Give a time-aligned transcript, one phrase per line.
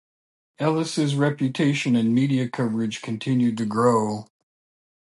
[0.57, 4.25] Ellis' reputation and media coverage continued to grow.